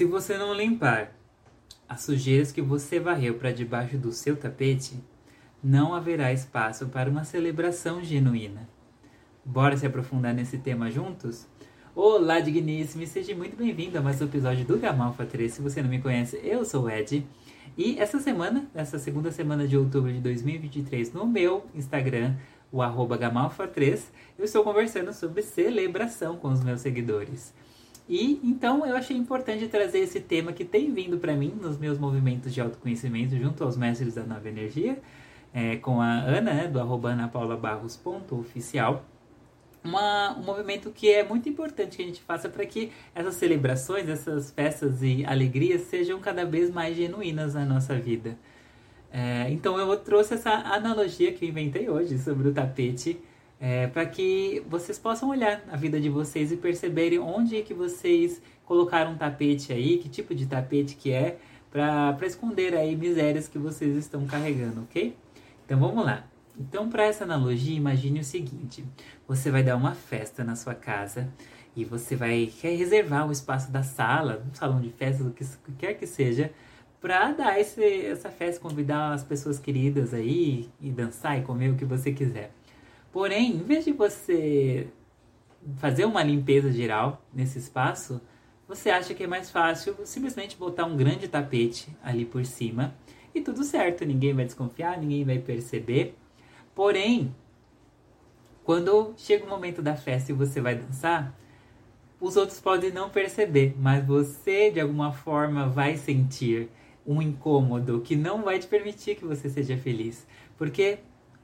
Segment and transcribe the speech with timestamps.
[0.00, 1.12] Se você não limpar
[1.86, 4.94] as sujeiras que você varreu para debaixo do seu tapete,
[5.62, 8.66] não haverá espaço para uma celebração genuína.
[9.44, 11.46] Bora se aprofundar nesse tema juntos?
[11.94, 15.52] Olá, digníssimo, seja muito bem-vindo a mais um episódio do Gamalfa 3.
[15.52, 17.26] Se você não me conhece, eu sou o Ed.
[17.76, 22.36] E essa semana, essa segunda semana de outubro de 2023, no meu Instagram,
[22.72, 24.00] o Gamalfa3,
[24.38, 27.52] eu estou conversando sobre celebração com os meus seguidores.
[28.10, 31.96] E então eu achei importante trazer esse tema que tem vindo para mim nos meus
[31.96, 34.98] movimentos de autoconhecimento junto aos mestres da nova energia,
[35.54, 39.04] é, com a Ana, né, do arroba anapaulabarros.oficial.
[39.84, 44.08] Uma, um movimento que é muito importante que a gente faça para que essas celebrações,
[44.08, 48.36] essas festas e alegrias sejam cada vez mais genuínas na nossa vida.
[49.12, 53.20] É, então eu trouxe essa analogia que eu inventei hoje sobre o tapete
[53.60, 57.74] é, para que vocês possam olhar a vida de vocês e perceberem onde é que
[57.74, 61.38] vocês colocaram um tapete aí, que tipo de tapete que é,
[61.70, 65.14] para esconder aí misérias que vocês estão carregando, ok?
[65.66, 66.24] Então vamos lá.
[66.58, 68.84] Então, para essa analogia, imagine o seguinte:
[69.26, 71.32] você vai dar uma festa na sua casa
[71.76, 75.44] e você vai reservar um espaço da sala, um salão de festa, o que
[75.78, 76.50] quer que seja,
[77.00, 81.76] para dar esse, essa festa, convidar as pessoas queridas aí e dançar e comer o
[81.76, 82.52] que você quiser.
[83.12, 84.88] Porém, em vez de você
[85.76, 88.20] fazer uma limpeza geral nesse espaço,
[88.66, 92.94] você acha que é mais fácil simplesmente botar um grande tapete ali por cima
[93.34, 96.16] e tudo certo, ninguém vai desconfiar, ninguém vai perceber.
[96.74, 97.34] Porém,
[98.64, 101.36] quando chega o momento da festa e você vai dançar,
[102.20, 106.68] os outros podem não perceber, mas você de alguma forma vai sentir
[107.06, 110.98] um incômodo que não vai te permitir que você seja feliz, porque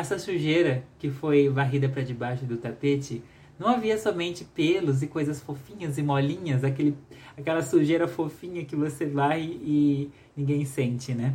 [0.00, 3.22] essa sujeira que foi varrida para debaixo do tapete,
[3.58, 6.96] não havia somente pelos e coisas fofinhas e molinhas, aquele,
[7.36, 11.34] aquela sujeira fofinha que você vai e ninguém sente, né?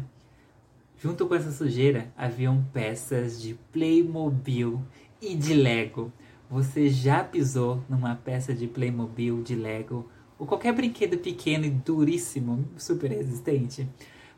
[0.97, 4.81] Junto com essa sujeira haviam peças de Playmobil
[5.22, 6.13] e de Lego.
[6.50, 10.09] Você já pisou numa peça de Playmobil, de Lego,
[10.40, 13.85] ou qualquer brinquedo pequeno e duríssimo, super resistente?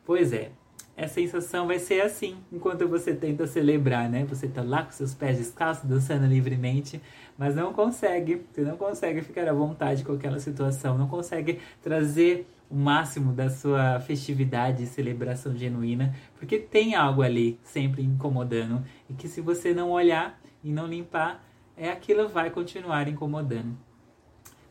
[0.03, 0.51] Pois é,
[0.97, 4.25] a sensação vai ser assim enquanto você tenta celebrar, né?
[4.29, 7.01] Você tá lá com seus pés descalços, dançando livremente,
[7.37, 12.47] mas não consegue, você não consegue ficar à vontade com aquela situação, não consegue trazer
[12.69, 19.13] o máximo da sua festividade e celebração genuína, porque tem algo ali sempre incomodando e
[19.13, 21.45] que se você não olhar e não limpar,
[21.77, 23.77] é aquilo vai continuar incomodando.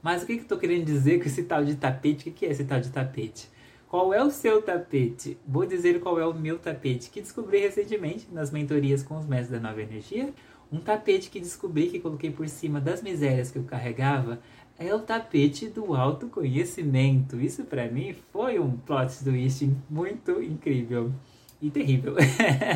[0.03, 2.23] Mas o que, que eu tô querendo dizer com esse tal de tapete?
[2.23, 3.49] O que, que é esse tal de tapete?
[3.95, 5.39] Qual é o seu tapete?
[5.47, 9.51] Vou dizer qual é o meu tapete, que descobri recentemente nas mentorias com os mestres
[9.51, 10.35] da Nova Energia.
[10.73, 14.41] Um tapete que descobri que coloquei por cima das misérias que eu carregava
[14.77, 17.41] é o tapete do autoconhecimento.
[17.41, 21.13] Isso para mim foi um plot twist muito incrível
[21.63, 22.17] e terrível.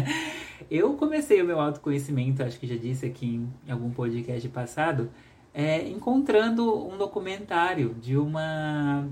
[0.71, 5.11] eu comecei o meu autoconhecimento, acho que já disse aqui em algum podcast passado,
[5.53, 9.09] é, encontrando um documentário de uma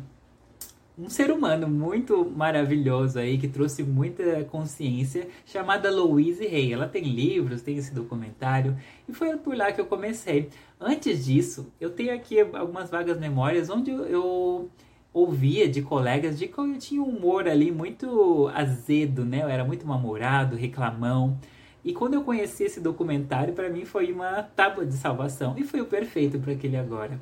[0.98, 6.72] um ser humano muito maravilhoso aí, que trouxe muita consciência, chamada Louise Hay.
[6.72, 8.76] Ela tem livros, tem esse documentário,
[9.06, 10.48] e foi por lá que eu comecei.
[10.80, 14.70] Antes disso, eu tenho aqui algumas vagas memórias onde eu
[15.12, 19.42] ouvia de colegas de que eu tinha um humor ali muito azedo, né?
[19.42, 21.38] Eu era muito mal-humorado, reclamão.
[21.84, 25.80] E quando eu conheci esse documentário, para mim foi uma tábua de salvação e foi
[25.80, 27.20] o perfeito para aquele agora.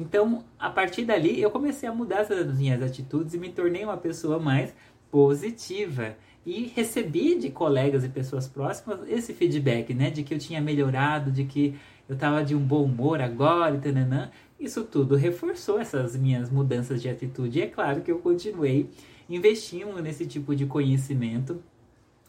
[0.00, 3.98] Então, a partir dali, eu comecei a mudar as minhas atitudes e me tornei uma
[3.98, 4.74] pessoa mais
[5.10, 6.16] positiva.
[6.46, 10.08] E recebi de colegas e pessoas próximas esse feedback, né?
[10.10, 11.74] De que eu tinha melhorado, de que
[12.08, 14.30] eu estava de um bom humor agora e tananã.
[14.58, 17.58] Isso tudo reforçou essas minhas mudanças de atitude.
[17.58, 18.88] E é claro que eu continuei
[19.28, 21.62] investindo nesse tipo de conhecimento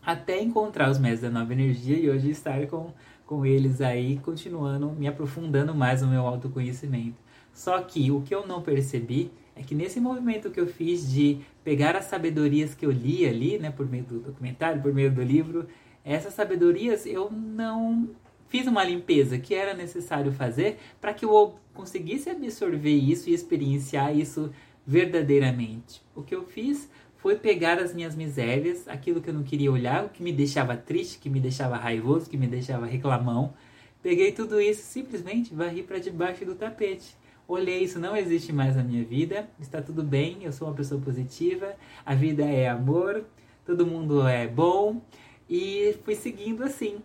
[0.06, 2.92] até encontrar os mestres da nova energia e hoje estar com,
[3.26, 7.21] com eles aí, continuando me aprofundando mais no meu autoconhecimento.
[7.54, 11.40] Só que o que eu não percebi é que nesse movimento que eu fiz de
[11.64, 15.22] pegar as sabedorias que eu li ali, né, por meio do documentário, por meio do
[15.22, 15.68] livro,
[16.04, 18.10] essas sabedorias eu não
[18.50, 24.16] fiz uma limpeza que era necessário fazer para que eu conseguisse absorver isso e experienciar
[24.16, 24.52] isso
[24.86, 26.02] verdadeiramente.
[26.16, 30.06] O que eu fiz foi pegar as minhas misérias, aquilo que eu não queria olhar,
[30.06, 33.54] o que me deixava triste, que me deixava raivoso, que me deixava reclamão.
[34.02, 37.16] Peguei tudo isso simplesmente varri para debaixo do tapete
[37.52, 41.02] olhei isso não existe mais na minha vida, está tudo bem, eu sou uma pessoa
[41.02, 41.76] positiva,
[42.06, 43.26] a vida é amor,
[43.66, 45.02] todo mundo é bom
[45.50, 46.98] e fui seguindo assim.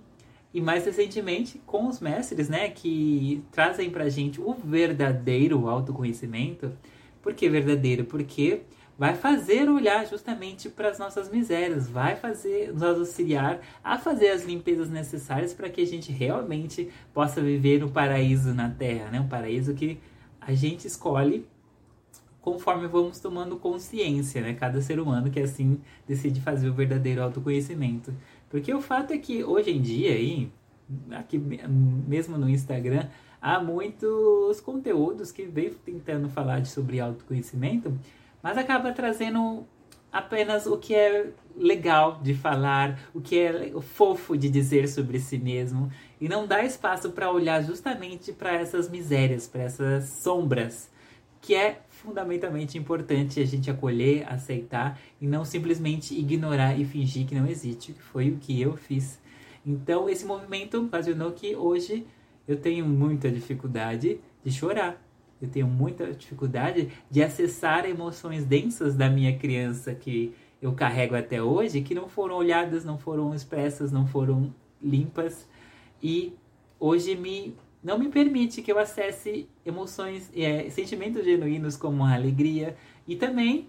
[0.54, 6.72] E mais recentemente com os mestres, né, que trazem pra gente o verdadeiro autoconhecimento.
[7.20, 8.04] Por que verdadeiro?
[8.04, 8.62] Porque
[8.98, 14.44] vai fazer olhar justamente para as nossas misérias, vai fazer nos auxiliar a fazer as
[14.44, 19.20] limpezas necessárias para que a gente realmente possa viver o paraíso na Terra, né?
[19.20, 19.98] Um paraíso que
[20.46, 21.44] a gente escolhe
[22.40, 24.54] conforme vamos tomando consciência, né?
[24.54, 28.14] Cada ser humano que assim decide fazer o verdadeiro autoconhecimento.
[28.48, 30.48] Porque o fato é que hoje em dia aí,
[31.10, 33.08] aqui mesmo no Instagram,
[33.42, 37.92] há muitos conteúdos que vem tentando falar sobre autoconhecimento,
[38.40, 39.66] mas acaba trazendo
[40.16, 45.36] apenas o que é legal de falar, o que é fofo de dizer sobre si
[45.36, 50.90] mesmo e não dá espaço para olhar justamente para essas misérias, para essas sombras,
[51.42, 57.34] que é fundamentalmente importante a gente acolher, aceitar e não simplesmente ignorar e fingir que
[57.34, 59.20] não existe, que foi o que eu fiz.
[59.66, 62.06] Então, esse movimento ocasionou que hoje
[62.48, 65.05] eu tenho muita dificuldade de chorar.
[65.40, 71.42] Eu tenho muita dificuldade de acessar emoções densas da minha criança que eu carrego até
[71.42, 75.46] hoje, que não foram olhadas, não foram expressas, não foram limpas
[76.02, 76.32] e
[76.78, 82.76] hoje me não me permite que eu acesse emoções, é, sentimentos genuínos como a alegria
[83.06, 83.68] e também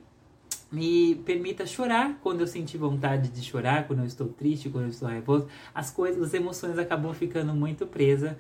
[0.72, 4.90] me permita chorar quando eu sentir vontade de chorar, quando eu estou triste, quando eu
[4.90, 5.48] estou raivoso.
[5.74, 8.36] As coisas, as emoções acabam ficando muito presas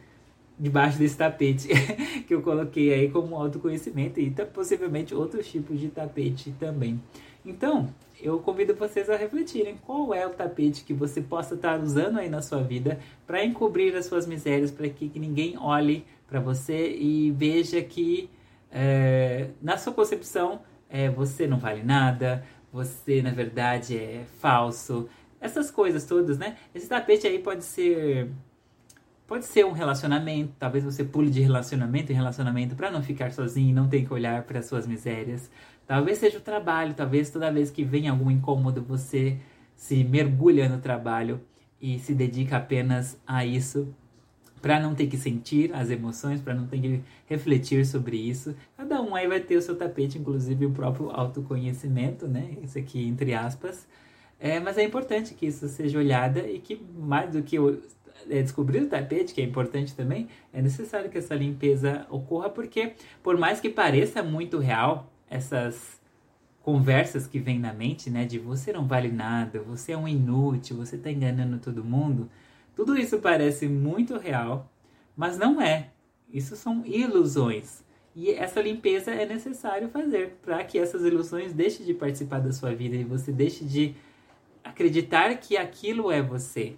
[0.60, 1.68] debaixo desse tapete
[2.28, 7.02] que eu coloquei aí como autoconhecimento e possivelmente outros tipos de tapete também.
[7.46, 12.18] Então, eu convido vocês a refletirem qual é o tapete que você possa estar usando
[12.18, 16.92] aí na sua vida para encobrir as suas misérias, para que, ninguém olhe para você
[16.92, 18.30] e veja que
[18.72, 22.44] é, na sua concepção é, você não vale nada,
[22.74, 25.08] você na verdade é falso,
[25.40, 26.58] essas coisas todas, né?
[26.74, 28.30] Esse tapete aí pode ser
[29.28, 33.72] Pode ser um relacionamento, talvez você pule de relacionamento em relacionamento para não ficar sozinho
[33.72, 35.52] e não ter que olhar para suas misérias.
[35.86, 39.38] Talvez seja o trabalho, talvez toda vez que vem algum incômodo você
[39.76, 41.42] se mergulha no trabalho
[41.82, 43.94] e se dedica apenas a isso
[44.62, 48.56] para não ter que sentir as emoções, para não ter que refletir sobre isso.
[48.78, 52.56] Cada um aí vai ter o seu tapete, inclusive o próprio autoconhecimento, né?
[52.64, 53.86] Isso aqui entre aspas.
[54.40, 57.58] É, mas é importante que isso seja olhada e que mais do que
[58.26, 63.38] descobrir o tapete, que é importante também, é necessário que essa limpeza ocorra, porque por
[63.38, 66.00] mais que pareça muito real essas
[66.62, 70.76] conversas que vêm na mente, né, de você não vale nada, você é um inútil,
[70.76, 72.30] você está enganando todo mundo,
[72.76, 74.70] tudo isso parece muito real,
[75.16, 75.92] mas não é.
[76.32, 77.84] Isso são ilusões.
[78.14, 82.74] E essa limpeza é necessário fazer para que essas ilusões deixem de participar da sua
[82.74, 83.96] vida e você deixe de
[84.64, 86.76] acreditar que aquilo é você.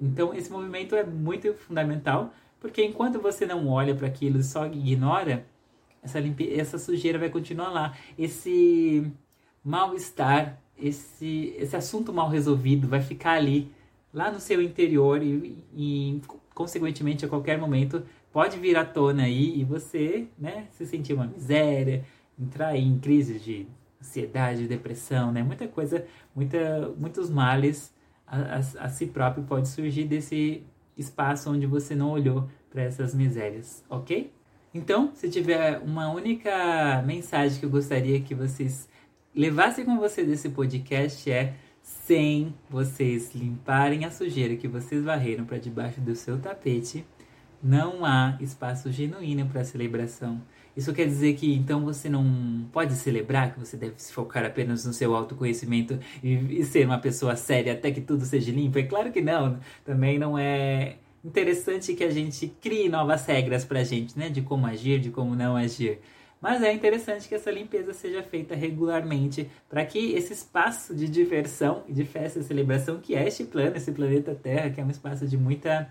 [0.00, 4.66] Então, esse movimento é muito fundamental, porque enquanto você não olha para aquilo e só
[4.66, 5.46] ignora,
[6.02, 6.52] essa, limpe...
[6.52, 7.96] essa sujeira vai continuar lá.
[8.18, 9.10] Esse
[9.64, 13.70] mal-estar, esse, esse assunto mal resolvido vai ficar ali,
[14.12, 16.22] lá no seu interior e, e,
[16.54, 18.02] consequentemente, a qualquer momento,
[18.32, 22.04] pode vir à tona aí e você né, se sentir uma miséria,
[22.38, 23.66] entrar em crise de
[24.00, 25.42] ansiedade, depressão, né?
[25.42, 27.92] Muita coisa, muita, muitos males
[28.26, 30.62] a, a, si próprio pode surgir desse
[30.96, 34.32] espaço onde você não olhou para essas misérias, ok?
[34.74, 38.88] Então, se tiver uma única mensagem que eu gostaria que vocês
[39.34, 45.58] levassem com você desse podcast é sem vocês limparem a sujeira que vocês varreram para
[45.58, 47.06] debaixo do seu tapete,
[47.62, 50.42] não há espaço genuíno para celebração
[50.76, 54.84] isso quer dizer que então você não pode celebrar, que você deve se focar apenas
[54.84, 58.78] no seu autoconhecimento e, e ser uma pessoa séria até que tudo seja limpo?
[58.78, 59.58] É claro que não.
[59.84, 64.28] Também não é interessante que a gente crie novas regras pra gente, né?
[64.28, 65.98] De como agir, de como não agir.
[66.40, 71.82] Mas é interessante que essa limpeza seja feita regularmente para que esse espaço de diversão,
[71.88, 75.26] de festa e celebração que é este plano, esse planeta Terra, que é um espaço
[75.26, 75.90] de muita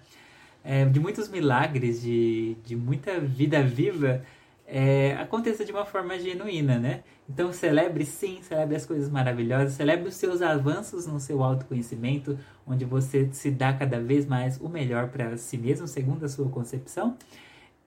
[0.64, 4.24] é, de muitos milagres, de, de muita vida viva,
[4.68, 7.04] é, aconteça de uma forma genuína, né?
[7.30, 12.86] Então celebre sim, celebre as coisas maravilhosas, celebre os seus avanços no seu autoconhecimento, onde
[12.86, 17.16] você se dá cada vez mais o melhor para si mesmo, segundo a sua concepção.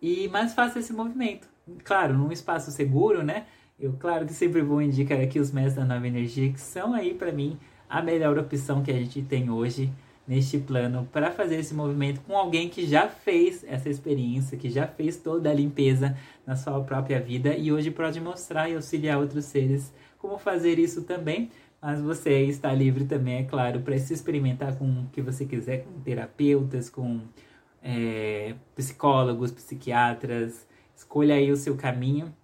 [0.01, 1.49] E mas faça esse movimento,
[1.85, 3.47] claro, num espaço seguro, né?
[3.79, 7.15] Eu claro que sempre vou indicar aqui os mestres da nova energia que são aí
[7.15, 7.59] para mim
[7.89, 9.91] a melhor opção que a gente tem hoje
[10.29, 14.87] neste plano para fazer esse movimento com alguém que já fez essa experiência, que já
[14.87, 16.15] fez toda a limpeza
[16.47, 21.03] na sua própria vida e hoje pode mostrar e auxiliar outros seres como fazer isso
[21.03, 21.51] também.
[21.81, 25.85] Mas você está livre também, é claro, para se experimentar com o que você quiser,
[25.85, 27.21] com terapeutas, com
[27.83, 30.67] é, psicólogos, psiquiatras.
[30.95, 32.35] Escolha aí o seu caminho,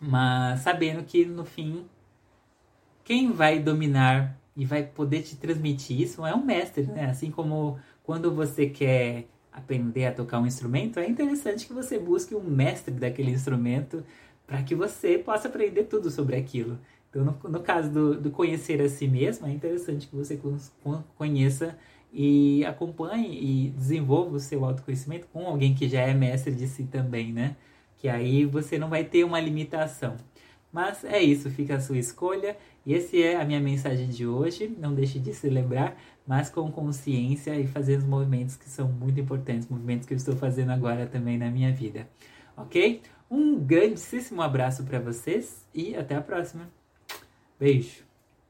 [0.00, 1.84] mas sabendo que no fim
[3.04, 7.06] quem vai dominar e vai poder te transmitir isso é um mestre, né?
[7.06, 12.34] Assim como quando você quer aprender a tocar um instrumento, é interessante que você busque
[12.34, 14.04] um mestre daquele instrumento
[14.46, 16.78] para que você possa aprender tudo sobre aquilo.
[17.08, 20.38] Então, no, no caso do, do, conhecer a si mesmo, é interessante que você
[21.16, 21.78] conheça
[22.12, 26.84] e acompanhe e desenvolva o seu autoconhecimento com alguém que já é mestre de si
[26.84, 27.56] também, né?
[27.96, 30.16] Que aí você não vai ter uma limitação.
[30.74, 32.56] Mas é isso, fica a sua escolha.
[32.84, 34.66] E essa é a minha mensagem de hoje.
[34.76, 39.20] Não deixe de se lembrar, mas com consciência e fazendo os movimentos que são muito
[39.20, 42.08] importantes, movimentos que eu estou fazendo agora também na minha vida.
[42.56, 43.02] Ok?
[43.30, 46.68] Um grandíssimo abraço para vocês e até a próxima.
[47.56, 48.13] Beijo!